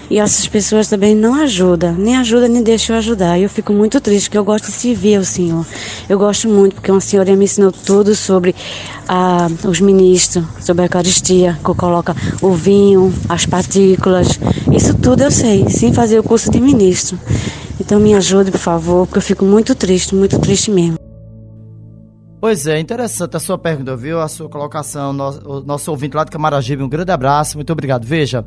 E 0.09 0.19
essas 0.19 0.47
pessoas 0.47 0.87
também 0.87 1.13
não 1.13 1.33
ajudam, 1.33 1.93
nem 1.95 2.15
ajudam, 2.15 2.47
nem 2.47 2.63
deixam 2.63 2.95
eu 2.95 2.99
ajudar. 2.99 3.37
E 3.37 3.43
eu 3.43 3.49
fico 3.49 3.73
muito 3.73 3.99
triste, 3.99 4.29
porque 4.29 4.37
eu 4.37 4.45
gosto 4.45 4.67
de 4.67 4.71
servir 4.71 5.19
o 5.19 5.25
Senhor. 5.25 5.65
Eu 6.07 6.17
gosto 6.17 6.47
muito, 6.47 6.75
porque 6.75 6.89
uma 6.89 7.01
senhora 7.01 7.35
me 7.35 7.43
ensinou 7.43 7.73
tudo 7.73 8.15
sobre 8.15 8.55
ah, 9.05 9.49
os 9.65 9.81
ministros, 9.81 10.45
sobre 10.61 10.83
a 10.83 10.85
Eucaristia, 10.85 11.59
que 11.61 11.73
coloca 11.75 12.15
o 12.41 12.53
vinho, 12.53 13.13
as 13.27 13.45
partículas. 13.45 14.39
Isso 14.73 14.93
tudo 14.93 15.23
eu 15.23 15.29
sei, 15.29 15.67
sem 15.67 15.91
fazer 15.91 16.17
o 16.17 16.23
curso 16.23 16.49
de 16.49 16.61
ministro. 16.61 17.19
Então 17.81 17.99
me 17.99 18.13
ajude, 18.13 18.49
por 18.49 18.61
favor, 18.61 19.07
porque 19.07 19.17
eu 19.17 19.23
fico 19.23 19.43
muito 19.43 19.75
triste, 19.75 20.15
muito 20.15 20.39
triste 20.39 20.71
mesmo. 20.71 21.00
Pois 22.41 22.65
é, 22.65 22.79
interessante 22.79 23.37
a 23.37 23.39
sua 23.39 23.55
pergunta, 23.55 23.95
viu? 23.95 24.19
A 24.19 24.27
sua 24.27 24.49
colocação, 24.49 25.11
o 25.45 25.61
nosso 25.61 25.91
ouvinte 25.91 26.17
lá 26.17 26.23
de 26.23 26.31
Camaragibe, 26.31 26.81
um 26.81 26.89
grande 26.89 27.11
abraço, 27.11 27.55
muito 27.55 27.71
obrigado. 27.71 28.03
Veja, 28.03 28.43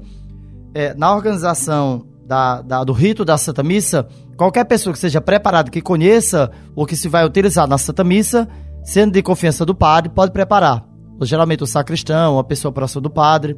é, 0.75 0.93
na 0.95 1.15
organização 1.15 2.05
da, 2.27 2.61
da, 2.61 2.83
do 2.83 2.93
rito 2.93 3.25
da 3.25 3.39
Santa 3.39 3.63
Missa, 3.63 4.09
qualquer 4.37 4.65
pessoa 4.65 4.93
que 4.93 4.99
seja 4.99 5.21
preparada, 5.21 5.71
que 5.71 5.81
conheça 5.81 6.51
o 6.75 6.85
que 6.85 6.97
se 6.97 7.09
vai 7.09 7.25
utilizar 7.25 7.69
na 7.69 7.79
Santa 7.79 8.03
Missa, 8.03 8.49
sendo 8.83 9.13
de 9.13 9.23
confiança 9.23 9.65
do 9.65 9.77
padre, 9.77 10.11
pode 10.11 10.33
preparar. 10.33 10.85
Geralmente 11.23 11.63
o 11.63 11.67
sacristão, 11.67 12.35
uma 12.35 12.43
pessoa 12.43 12.73
próxima 12.73 13.01
do 13.01 13.11
padre, 13.11 13.57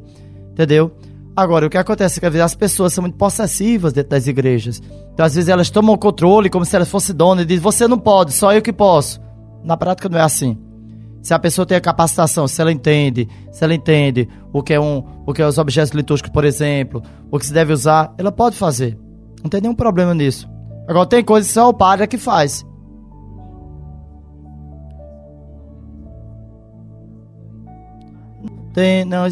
entendeu? 0.51 0.95
Agora, 1.35 1.65
o 1.65 1.69
que 1.69 1.79
acontece 1.79 2.19
é 2.19 2.19
que 2.19 2.25
às 2.27 2.33
vezes 2.33 2.45
as 2.45 2.55
pessoas 2.55 2.93
são 2.93 3.01
muito 3.01 3.17
possessivas 3.17 3.91
dentro 3.91 4.11
das 4.11 4.27
igrejas. 4.27 4.83
Então, 5.13 5.25
às 5.25 5.33
vezes, 5.33 5.49
elas 5.49 5.71
tomam 5.71 5.95
o 5.95 5.97
controle 5.97 6.47
como 6.47 6.63
se 6.63 6.75
elas 6.75 6.89
fossem 6.89 7.15
donas 7.15 7.43
e 7.43 7.47
dizem, 7.47 7.63
você 7.63 7.87
não 7.87 7.97
pode, 7.97 8.33
só 8.33 8.53
eu 8.53 8.61
que 8.61 8.71
posso. 8.71 9.25
Na 9.63 9.75
prática 9.75 10.09
não 10.09 10.17
é 10.19 10.21
assim. 10.21 10.57
Se 11.21 11.33
a 11.33 11.39
pessoa 11.39 11.65
tem 11.65 11.77
a 11.77 11.81
capacitação, 11.81 12.47
se 12.47 12.61
ela 12.61 12.71
entende, 12.71 13.27
se 13.51 13.63
ela 13.63 13.73
entende 13.73 14.29
o 14.53 14.63
que 14.63 14.73
é 14.73 14.79
um, 14.79 15.03
o 15.25 15.33
que 15.33 15.41
é 15.41 15.47
os 15.47 15.57
objetos 15.57 15.91
litúrgicos, 15.91 16.31
por 16.31 16.45
exemplo, 16.45 17.03
o 17.29 17.37
que 17.37 17.45
se 17.45 17.53
deve 17.53 17.73
usar, 17.73 18.13
ela 18.17 18.31
pode 18.31 18.55
fazer. 18.55 18.97
Não 19.43 19.49
tem 19.49 19.61
nenhum 19.61 19.75
problema 19.75 20.13
nisso. 20.13 20.49
Agora 20.87 21.05
tem 21.05 21.23
coisas 21.23 21.49
que 21.49 21.53
só 21.53 21.67
o 21.67 21.73
padre 21.73 22.05
é 22.05 22.07
que 22.07 22.17
faz. 22.17 22.65
Tem, 28.73 29.03
não, 29.03 29.27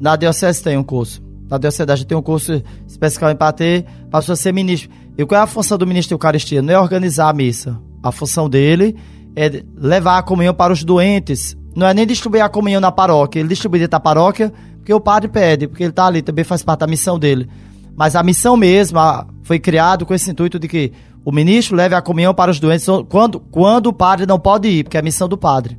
na 0.00 0.14
diocese 0.16 0.62
tem 0.62 0.76
um 0.76 0.84
curso. 0.84 1.22
Na 1.50 1.58
diocese 1.58 1.90
a 1.90 1.96
gente 1.96 2.06
tem 2.06 2.16
um 2.16 2.22
curso 2.22 2.62
especial 2.86 3.34
para 3.34 3.52
ter, 3.52 3.84
para 4.10 4.20
você 4.20 4.36
ser 4.36 4.52
ministro. 4.52 4.90
E 5.16 5.24
qual 5.24 5.40
é 5.40 5.42
a 5.42 5.46
função 5.46 5.76
do 5.76 5.86
ministro 5.86 6.10
de 6.10 6.14
Eucaristia? 6.14 6.62
Não 6.62 6.72
é 6.72 6.78
organizar 6.78 7.28
a 7.28 7.32
missa. 7.32 7.80
A 8.02 8.12
função 8.12 8.48
dele 8.48 8.96
é 9.34 9.62
levar 9.76 10.18
a 10.18 10.22
comunhão 10.22 10.54
para 10.54 10.72
os 10.72 10.84
doentes. 10.84 11.56
Não 11.74 11.86
é 11.86 11.94
nem 11.94 12.06
distribuir 12.06 12.42
a 12.42 12.48
comunhão 12.48 12.80
na 12.80 12.90
paróquia. 12.90 13.40
Ele 13.40 13.48
distribui 13.48 13.78
dentro 13.78 13.92
da 13.92 14.00
paróquia 14.00 14.52
porque 14.78 14.92
o 14.94 15.00
padre 15.00 15.28
pede, 15.28 15.68
porque 15.68 15.82
ele 15.82 15.90
está 15.90 16.06
ali, 16.06 16.22
também 16.22 16.44
faz 16.44 16.62
parte 16.62 16.80
da 16.80 16.86
missão 16.86 17.18
dele. 17.18 17.48
Mas 17.94 18.16
a 18.16 18.22
missão 18.22 18.56
mesma 18.56 19.26
foi 19.42 19.58
criada 19.58 20.04
com 20.04 20.14
esse 20.14 20.30
intuito 20.30 20.58
de 20.58 20.66
que 20.66 20.92
o 21.24 21.30
ministro 21.30 21.76
leve 21.76 21.94
a 21.94 22.00
comunhão 22.00 22.32
para 22.32 22.50
os 22.50 22.58
doentes 22.58 22.86
quando, 23.08 23.38
quando 23.38 23.88
o 23.88 23.92
padre 23.92 24.24
não 24.24 24.38
pode 24.38 24.66
ir, 24.66 24.84
porque 24.84 24.96
é 24.96 25.00
a 25.00 25.02
missão 25.02 25.28
do 25.28 25.36
padre. 25.36 25.78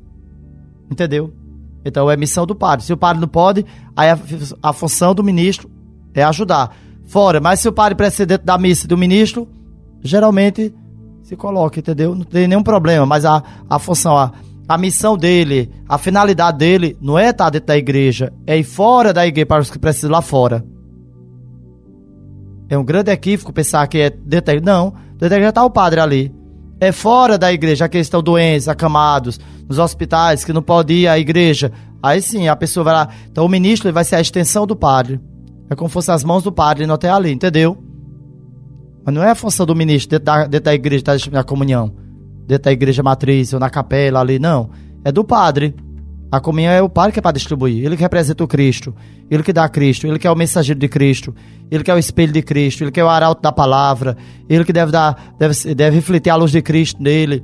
Entendeu? 0.91 1.33
Então 1.83 2.11
é 2.11 2.15
missão 2.15 2.45
do 2.45 2.53
padre. 2.53 2.85
Se 2.85 2.93
o 2.93 2.97
padre 2.97 3.19
não 3.19 3.27
pode, 3.27 3.65
aí 3.95 4.11
a, 4.11 4.19
a 4.61 4.73
função 4.73 5.15
do 5.15 5.23
ministro 5.23 5.71
é 6.13 6.23
ajudar. 6.23 6.75
Fora, 7.05 7.39
mas 7.39 7.61
se 7.61 7.67
o 7.67 7.73
padre 7.73 7.95
precisa 7.95 8.27
dentro 8.27 8.45
da 8.45 8.57
missa 8.59 8.87
do 8.87 8.95
ministro, 8.95 9.47
geralmente 10.03 10.71
se 11.29 11.35
coloca, 11.35 11.79
entendeu? 11.79 12.15
Não 12.15 12.23
tem 12.23 12.47
nenhum 12.47 12.63
problema, 12.63 13.05
mas 13.05 13.23
a, 13.23 13.43
a 13.69 13.77
função, 13.77 14.17
a, 14.17 14.31
a 14.67 14.77
missão 14.79 15.15
dele, 15.15 15.69
a 15.87 15.95
finalidade 15.95 16.57
dele 16.57 16.97
não 16.99 17.19
é 17.19 17.29
estar 17.29 17.51
dentro 17.51 17.67
da 17.67 17.77
igreja, 17.77 18.33
é 18.47 18.57
ir 18.57 18.63
fora 18.63 19.13
da 19.13 19.27
igreja 19.27 19.45
para 19.45 19.61
os 19.61 19.69
que 19.69 19.77
precisam 19.77 20.09
lá 20.09 20.23
fora. 20.23 20.65
É 22.67 22.75
um 22.75 22.83
grande 22.83 23.11
equívoco 23.11 23.53
pensar 23.53 23.85
que 23.87 23.99
é 23.99 24.09
dentro 24.09 24.47
da 24.47 24.53
igreja. 24.53 24.73
Não, 24.73 24.89
dentro 24.89 25.29
da 25.29 25.35
igreja 25.35 25.49
está 25.49 25.63
o 25.63 25.69
padre 25.69 25.99
ali. 25.99 26.33
É 26.79 26.91
fora 26.91 27.37
da 27.37 27.53
igreja, 27.53 27.85
aqueles 27.85 28.07
que 28.07 28.09
estão 28.09 28.23
doentes, 28.23 28.67
acamados, 28.67 29.39
nos 29.67 29.77
hospitais, 29.77 30.43
que 30.43 30.53
não 30.53 30.63
pode 30.63 30.93
ir 30.93 31.07
à 31.07 31.19
igreja. 31.19 31.71
Aí 32.01 32.21
sim, 32.23 32.47
a 32.47 32.55
pessoa 32.55 32.83
vai 32.83 32.93
lá. 32.93 33.09
Então 33.31 33.45
o 33.45 33.49
ministro 33.49 33.91
vai 33.93 34.03
ser 34.03 34.15
a 34.15 34.21
extensão 34.21 34.65
do 34.65 34.75
padre. 34.75 35.19
É 35.69 35.75
como 35.75 35.89
se 35.89 35.93
fossem 35.93 36.13
as 36.13 36.23
mãos 36.23 36.41
do 36.41 36.51
padre, 36.51 36.87
não 36.87 36.95
até 36.95 37.09
ali, 37.09 37.31
entendeu? 37.31 37.77
Mas 39.09 39.15
não 39.15 39.23
é 39.23 39.31
a 39.31 39.35
função 39.35 39.65
do 39.65 39.75
ministro 39.75 40.11
dentro 40.11 40.25
da, 40.25 40.43
dentro 40.45 40.65
da 40.65 40.73
igreja 40.75 41.01
estar 41.01 41.15
distribuindo 41.15 41.41
a 41.41 41.43
comunhão. 41.43 41.91
Dentro 42.45 42.65
da 42.65 42.71
igreja 42.71 43.01
matriz 43.01 43.51
ou 43.53 43.59
na 43.59 43.67
capela 43.67 44.19
ali, 44.19 44.37
não. 44.37 44.69
É 45.03 45.11
do 45.11 45.23
padre. 45.23 45.75
A 46.31 46.39
comunhão 46.39 46.71
é 46.71 46.79
o 46.79 46.87
padre 46.87 47.13
que 47.13 47.17
é 47.17 47.21
para 47.21 47.31
distribuir. 47.31 47.83
Ele 47.83 47.97
que 47.97 48.03
representa 48.03 48.43
o 48.43 48.47
Cristo. 48.47 48.93
Ele 49.27 49.41
que 49.41 49.51
dá 49.51 49.63
a 49.63 49.69
Cristo. 49.69 50.05
Ele 50.05 50.19
que 50.19 50.27
é 50.27 50.31
o 50.31 50.35
mensageiro 50.35 50.79
de 50.79 50.87
Cristo. 50.87 51.33
Ele 51.71 51.83
que 51.83 51.89
é 51.89 51.93
o 51.95 51.97
espelho 51.97 52.31
de 52.31 52.43
Cristo. 52.43 52.83
Ele 52.83 52.91
que 52.91 52.99
é 52.99 53.03
o 53.03 53.09
arauto 53.09 53.41
da 53.41 53.51
palavra. 53.51 54.15
Ele 54.47 54.63
que 54.63 54.71
deve 54.71 54.91
dar, 54.91 55.33
deve, 55.39 55.73
deve 55.73 55.95
refletir 55.95 56.29
a 56.29 56.35
luz 56.35 56.51
de 56.51 56.61
Cristo 56.61 57.01
nele. 57.01 57.43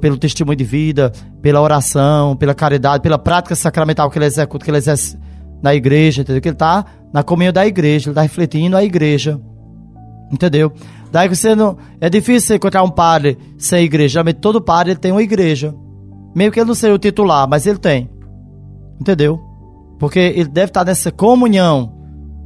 Pelo 0.00 0.16
testemunho 0.16 0.56
de 0.56 0.64
vida, 0.64 1.12
pela 1.42 1.60
oração, 1.60 2.34
pela 2.36 2.54
caridade, 2.54 3.02
pela 3.02 3.18
prática 3.18 3.54
sacramental 3.54 4.08
que 4.08 4.16
ele 4.16 4.24
executa, 4.24 4.64
que 4.64 4.70
ele 4.70 4.78
exerce 4.78 5.18
na 5.62 5.74
igreja, 5.74 6.22
entendeu? 6.22 6.40
Que 6.40 6.48
ele 6.48 6.54
está 6.54 6.86
na 7.12 7.22
comunhão 7.22 7.52
da 7.52 7.66
igreja, 7.66 8.06
ele 8.06 8.12
está 8.12 8.22
refletindo 8.22 8.78
a 8.78 8.82
igreja. 8.82 9.38
Entendeu? 10.32 10.72
Daí 11.12 11.28
você 11.28 11.54
não. 11.54 11.76
É 12.00 12.08
difícil 12.08 12.56
encontrar 12.56 12.82
um 12.82 12.90
padre 12.90 13.36
sem 13.58 13.84
igreja. 13.84 14.14
Geralmente 14.14 14.40
todo 14.40 14.62
padre 14.62 14.96
tem 14.96 15.12
uma 15.12 15.22
igreja. 15.22 15.74
Meio 16.34 16.50
que 16.50 16.58
ele 16.58 16.66
não 16.66 16.74
seja 16.74 16.94
o 16.94 16.98
titular, 16.98 17.46
mas 17.46 17.66
ele 17.66 17.78
tem. 17.78 18.10
Entendeu? 18.98 19.38
Porque 19.98 20.18
ele 20.18 20.48
deve 20.48 20.70
estar 20.70 20.86
nessa 20.86 21.12
comunhão. 21.12 21.92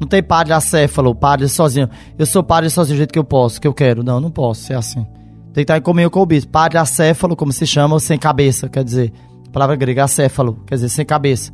Não 0.01 0.09
tem 0.09 0.21
padre 0.21 0.53
acéfalo, 0.53 1.15
padre 1.15 1.49
sozinho. 1.49 1.89
Eu 2.19 2.27
sou 2.27 2.43
padre 2.43 2.69
sozinho 2.69 2.97
do 2.97 2.99
jeito 2.99 3.13
que 3.13 3.19
eu 3.19 3.25
posso, 3.25 3.61
que 3.61 3.69
eu 3.69 3.73
quero. 3.73 4.03
Não, 4.03 4.21
não 4.21 4.33
posso 4.33 4.65
ser 4.65 4.75
assim. 4.75 5.07
Tem 5.55 5.55
que 5.55 5.61
estar 5.63 5.79
em 5.79 5.83
comunhão 5.83 6.11
com 6.11 6.21
o 6.21 6.27
bispo. 6.27 6.51
Padre 6.51 6.77
acéfalo, 6.77 7.37
como 7.37 7.53
se 7.53 7.67
chama, 7.67 7.99
sem 8.01 8.19
cabeça, 8.19 8.69
quer 8.69 8.83
dizer. 8.83 9.13
A 9.47 9.51
palavra 9.53 9.77
grega 9.77 10.05
acéfalo, 10.05 10.63
quer 10.67 10.75
dizer, 10.75 10.89
sem 10.89 11.07
cabeça. 11.07 11.53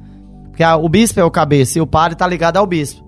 Porque 0.49 0.63
a, 0.63 0.77
o 0.77 0.89
bispo 0.89 1.21
é 1.21 1.25
o 1.25 1.31
cabeça 1.31 1.79
e 1.79 1.83
o 1.83 1.87
padre 1.87 2.15
está 2.15 2.27
ligado 2.27 2.57
ao 2.57 2.67
bispo. 2.67 3.05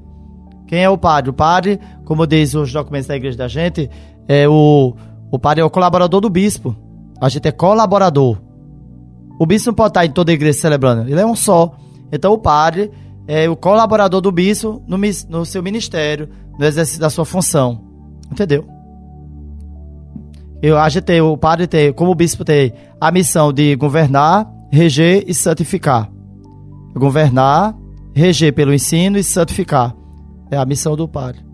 Quem 0.66 0.82
é 0.82 0.88
o 0.88 0.96
padre? 0.96 1.30
O 1.30 1.34
padre, 1.34 1.80
como 2.04 2.26
diz 2.26 2.54
os 2.54 2.72
documentos 2.72 3.06
da 3.06 3.16
igreja 3.16 3.36
da 3.36 3.48
gente, 3.48 3.90
é 4.26 4.48
o, 4.48 4.94
o 5.30 5.38
padre 5.38 5.62
é 5.62 5.64
o 5.64 5.70
colaborador 5.70 6.20
do 6.20 6.30
bispo. 6.30 6.74
A 7.20 7.28
gente 7.28 7.46
é 7.46 7.52
colaborador. 7.52 8.38
O 9.38 9.46
bispo 9.46 9.70
não 9.70 9.74
pode 9.74 9.90
estar 9.90 10.04
em 10.04 10.10
toda 10.10 10.30
a 10.30 10.34
igreja 10.34 10.58
celebrando, 10.58 11.08
ele 11.08 11.20
é 11.20 11.26
um 11.26 11.36
só. 11.36 11.76
Então 12.12 12.32
o 12.32 12.38
padre 12.38 12.90
é 13.26 13.48
o 13.48 13.56
colaborador 13.56 14.20
do 14.20 14.30
bispo 14.30 14.82
no, 14.86 14.98
no 15.28 15.44
seu 15.44 15.62
ministério, 15.62 16.28
no 16.58 16.64
exercício 16.64 17.00
da 17.00 17.10
sua 17.10 17.24
função. 17.24 17.82
Entendeu? 18.30 18.64
Eu, 20.62 20.78
a 20.78 20.88
gente 20.88 21.04
tem, 21.04 21.20
o 21.20 21.36
padre 21.36 21.66
tem, 21.66 21.92
como 21.92 22.10
o 22.10 22.14
bispo 22.14 22.44
tem 22.44 22.72
a 23.00 23.10
missão 23.10 23.52
de 23.52 23.76
governar, 23.76 24.50
reger 24.70 25.24
e 25.26 25.34
santificar. 25.34 26.10
Governar, 26.94 27.76
reger 28.14 28.52
pelo 28.54 28.72
ensino 28.72 29.18
e 29.18 29.24
santificar. 29.24 29.94
É 30.54 30.56
a 30.56 30.64
missão 30.64 30.94
do 30.94 31.08
padre. 31.08 31.44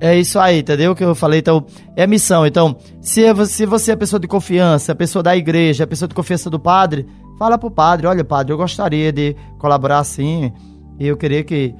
É 0.00 0.18
isso 0.18 0.40
aí, 0.40 0.58
entendeu? 0.58 0.90
O 0.90 0.94
que 0.96 1.04
eu 1.04 1.14
falei, 1.14 1.38
então, 1.38 1.64
é 1.94 2.04
missão. 2.04 2.44
Então, 2.44 2.76
se, 3.00 3.24
é 3.24 3.44
se 3.44 3.64
você 3.64 3.92
é 3.92 3.96
pessoa 3.96 4.18
de 4.18 4.26
confiança, 4.26 4.92
pessoa 4.92 5.22
da 5.22 5.36
igreja, 5.36 5.86
pessoa 5.86 6.08
de 6.08 6.16
confiança 6.16 6.50
do 6.50 6.58
padre, 6.58 7.06
fala 7.38 7.56
pro 7.56 7.70
padre, 7.70 8.08
olha, 8.08 8.24
padre, 8.24 8.52
eu 8.52 8.56
gostaria 8.56 9.12
de 9.12 9.36
colaborar 9.56 10.00
assim, 10.00 10.52
e 10.98 11.06
eu 11.06 11.16
queria 11.16 11.44
que, 11.44 11.72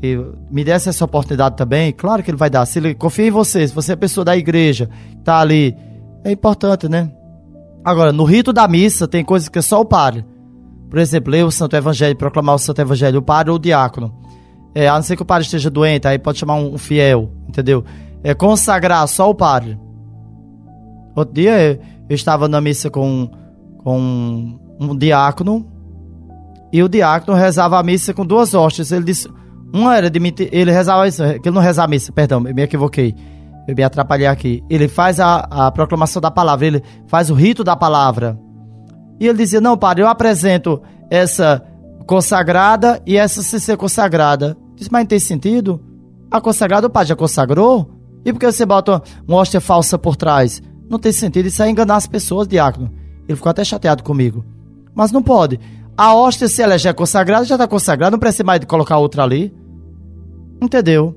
que 0.00 0.16
me 0.48 0.62
desse 0.62 0.88
essa 0.88 1.04
oportunidade 1.04 1.56
também. 1.56 1.92
Claro 1.92 2.22
que 2.22 2.30
ele 2.30 2.38
vai 2.38 2.50
dar. 2.50 2.66
Se 2.66 2.78
ele 2.78 2.94
confia 2.94 3.26
em 3.26 3.32
você, 3.32 3.66
se 3.66 3.74
você 3.74 3.94
é 3.94 3.96
pessoa 3.96 4.24
da 4.24 4.36
igreja, 4.36 4.88
tá 5.24 5.40
ali, 5.40 5.76
é 6.22 6.30
importante, 6.30 6.88
né? 6.88 7.10
Agora, 7.84 8.12
no 8.12 8.22
rito 8.22 8.52
da 8.52 8.68
missa, 8.68 9.08
tem 9.08 9.24
coisas 9.24 9.48
que 9.48 9.58
é 9.58 9.62
só 9.62 9.80
o 9.80 9.84
padre. 9.84 10.24
Por 10.90 10.98
exemplo, 10.98 11.30
ler 11.30 11.44
o 11.44 11.50
Santo 11.52 11.76
Evangelho, 11.76 12.16
proclamar 12.16 12.56
o 12.56 12.58
Santo 12.58 12.80
Evangelho, 12.80 13.20
o 13.20 13.22
padre 13.22 13.50
ou 13.50 13.56
o 13.56 13.60
diácono. 13.60 14.12
É, 14.74 14.88
a 14.88 14.94
não 14.94 15.02
ser 15.02 15.14
que 15.14 15.22
o 15.22 15.24
padre 15.24 15.44
esteja 15.44 15.70
doente, 15.70 16.06
aí 16.06 16.18
pode 16.18 16.38
chamar 16.38 16.56
um, 16.56 16.76
fiel, 16.76 17.30
entendeu? 17.48 17.84
É 18.24 18.34
consagrar 18.34 19.06
só 19.06 19.30
o 19.30 19.34
padre. 19.34 19.78
Outro 21.14 21.34
dia 21.34 21.80
eu, 22.08 22.14
estava 22.14 22.48
na 22.48 22.60
missa 22.60 22.90
com, 22.90 23.30
com 23.78 24.58
um 24.80 24.96
diácono 24.96 25.66
e 26.72 26.82
o 26.82 26.88
diácono 26.88 27.36
rezava 27.36 27.78
a 27.78 27.82
missa 27.82 28.12
com 28.12 28.26
duas 28.26 28.52
hóstias. 28.52 28.90
Ele 28.90 29.04
disse, 29.04 29.28
uma 29.72 29.96
era 29.96 30.10
de 30.10 30.20
ele 30.50 30.72
rezava 30.72 31.06
isso, 31.06 31.22
que 31.40 31.48
ele 31.48 31.54
não 31.54 31.62
rezava 31.62 31.86
a 31.86 31.90
missa, 31.90 32.12
perdão, 32.12 32.46
eu 32.46 32.54
me 32.54 32.62
equivoquei. 32.62 33.14
Eu 33.68 33.76
me 33.76 33.82
atrapalhei 33.84 34.26
aqui. 34.26 34.64
Ele 34.68 34.88
faz 34.88 35.20
a, 35.20 35.46
a 35.50 35.70
proclamação 35.70 36.20
da 36.20 36.30
palavra, 36.30 36.66
ele 36.66 36.82
faz 37.06 37.30
o 37.30 37.34
rito 37.34 37.62
da 37.62 37.76
palavra. 37.76 38.36
E 39.20 39.28
ele 39.28 39.38
dizia: 39.38 39.60
Não, 39.60 39.76
padre, 39.76 40.02
eu 40.02 40.08
apresento 40.08 40.82
essa 41.10 41.62
consagrada 42.06 43.00
e 43.06 43.16
essa 43.16 43.42
sem 43.42 43.60
ser 43.60 43.76
consagrada. 43.76 44.56
Disse, 44.74 44.90
mas 44.90 45.02
não 45.02 45.06
tem 45.06 45.20
sentido? 45.20 45.80
A 46.28 46.40
consagrada 46.40 46.86
o 46.86 46.90
padre 46.90 47.10
já 47.10 47.16
consagrou? 47.16 47.88
E 48.24 48.32
por 48.32 48.40
que 48.40 48.50
você 48.50 48.66
bota 48.66 49.02
uma 49.28 49.36
hóstia 49.36 49.60
falsa 49.60 49.98
por 49.98 50.16
trás? 50.16 50.62
Não 50.88 50.98
tem 50.98 51.12
sentido, 51.12 51.46
isso 51.46 51.62
é 51.62 51.70
enganar 51.70 51.96
as 51.96 52.06
pessoas, 52.06 52.48
diácono. 52.48 52.90
Ele 53.28 53.36
ficou 53.36 53.50
até 53.50 53.62
chateado 53.62 54.02
comigo. 54.02 54.44
Mas 54.94 55.12
não 55.12 55.22
pode. 55.22 55.60
A 55.96 56.14
hóstia, 56.14 56.48
se 56.48 56.62
ela 56.62 56.78
já 56.78 56.90
é 56.90 56.92
consagrada, 56.92 57.44
já 57.44 57.54
está 57.54 57.68
consagrada, 57.68 58.10
não 58.10 58.18
precisa 58.18 58.42
mais 58.42 58.58
de 58.58 58.66
colocar 58.66 58.98
outra 58.98 59.22
ali. 59.22 59.54
Entendeu? 60.60 61.14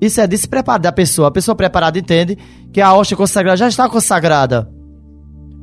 Isso 0.00 0.20
é 0.20 0.26
despreparo 0.26 0.82
da 0.82 0.92
pessoa. 0.92 1.28
A 1.28 1.32
pessoa 1.32 1.54
preparada 1.54 1.98
entende 1.98 2.38
que 2.72 2.80
a 2.80 2.94
hóstia 2.94 3.16
consagrada 3.16 3.56
já 3.56 3.68
está 3.68 3.88
consagrada. 3.88 4.70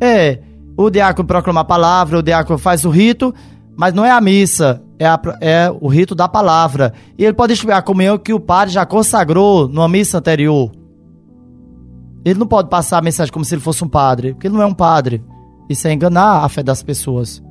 É, 0.02 0.40
o 0.82 0.90
diácono 0.90 1.28
proclama 1.28 1.60
a 1.60 1.66
palavra, 1.66 2.20
o 2.20 2.24
diácono 2.24 2.58
faz 2.58 2.86
o 2.86 2.90
rito, 2.90 3.34
mas 3.76 3.94
não 3.94 4.06
é 4.06 4.12
a 4.12 4.22
missa, 4.22 4.82
é, 4.98 5.06
a, 5.06 5.20
é 5.42 5.70
o 5.82 5.90
rito 5.90 6.16
da 6.16 6.26
palavra. 6.26 6.94
E 7.18 7.26
ele 7.26 7.34
pode 7.34 7.52
distribuir 7.52 7.78
a 7.78 7.82
comunhão 7.82 8.18
que 8.18 8.32
o 8.32 8.40
padre 8.40 8.74
já 8.74 8.86
consagrou 8.86 9.68
numa 9.68 9.90
missa 9.90 10.20
anterior. 10.20 10.72
Ele 12.24 12.40
não 12.40 12.48
pode 12.48 12.70
passar 12.70 12.98
a 12.98 13.02
mensagem 13.02 13.32
como 13.32 13.44
se 13.44 13.54
ele 13.54 13.62
fosse 13.62 13.84
um 13.84 13.90
padre, 13.90 14.32
porque 14.32 14.48
ele 14.48 14.56
não 14.56 14.62
é 14.62 14.66
um 14.66 14.74
padre. 14.74 15.22
Isso 15.70 15.86
é 15.86 15.92
enganar 15.92 16.46
a 16.46 16.50
fé 16.50 16.64
das 16.64 16.82
pessoas. 16.82 17.44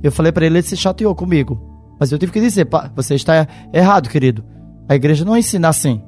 Eu 0.00 0.12
falei 0.12 0.30
para 0.30 0.46
ele, 0.46 0.58
ele 0.58 0.66
se 0.66 0.76
chateou 0.76 1.12
comigo. 1.12 1.60
Mas 1.98 2.12
eu 2.12 2.18
tive 2.18 2.30
que 2.30 2.40
dizer, 2.40 2.68
você 2.94 3.16
está 3.16 3.48
errado, 3.72 4.08
querido. 4.08 4.44
A 4.88 4.94
igreja 4.94 5.24
não 5.24 5.36
ensina 5.36 5.68
assim. 5.68 6.00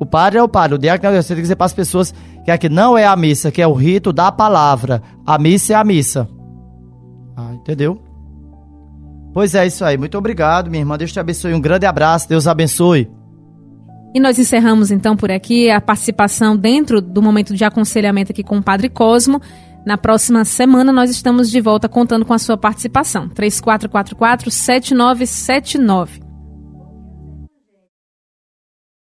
O 0.00 0.06
padre 0.06 0.38
é 0.38 0.42
o 0.42 0.48
padre, 0.48 0.76
o 0.76 0.78
diácono 0.78 1.14
é 1.14 1.18
o 1.18 1.22
Você 1.22 1.28
tem 1.28 1.36
que 1.36 1.42
dizer 1.42 1.56
para 1.56 1.66
as 1.66 1.74
pessoas 1.74 2.14
que 2.42 2.50
aqui 2.50 2.70
não 2.70 2.96
é 2.96 3.04
a 3.04 3.14
missa, 3.14 3.50
que 3.50 3.60
é 3.60 3.66
o 3.66 3.74
rito 3.74 4.14
da 4.14 4.32
palavra. 4.32 5.02
A 5.26 5.38
missa 5.38 5.74
é 5.74 5.76
a 5.76 5.84
missa. 5.84 6.26
Ah, 7.36 7.52
entendeu? 7.52 8.00
Pois 9.34 9.54
é, 9.54 9.66
isso 9.66 9.84
aí. 9.84 9.98
Muito 9.98 10.16
obrigado, 10.16 10.70
minha 10.70 10.80
irmã. 10.80 10.96
Deus 10.96 11.12
te 11.12 11.20
abençoe. 11.20 11.52
Um 11.52 11.60
grande 11.60 11.84
abraço. 11.84 12.26
Deus 12.26 12.46
abençoe. 12.46 13.10
E 14.14 14.18
nós 14.18 14.38
encerramos 14.38 14.90
então 14.90 15.14
por 15.14 15.30
aqui 15.30 15.70
a 15.70 15.82
participação 15.82 16.56
dentro 16.56 17.02
do 17.02 17.20
momento 17.20 17.54
de 17.54 17.62
aconselhamento 17.62 18.32
aqui 18.32 18.42
com 18.42 18.56
o 18.56 18.62
Padre 18.62 18.88
Cosmo. 18.88 19.40
Na 19.84 19.98
próxima 19.98 20.46
semana 20.46 20.92
nós 20.92 21.10
estamos 21.10 21.50
de 21.50 21.60
volta 21.60 21.90
contando 21.90 22.24
com 22.24 22.32
a 22.32 22.38
sua 22.38 22.56
participação. 22.56 23.28
3444 23.28 24.50
7979. 24.50 26.29